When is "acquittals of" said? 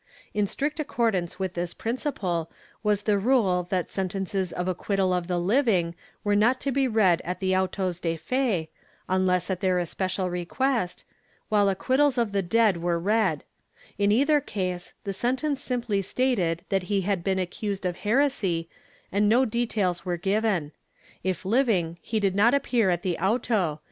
11.69-12.31